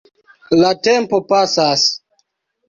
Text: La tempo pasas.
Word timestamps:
La 0.61 0.71
tempo 0.87 1.19
pasas. 1.33 1.85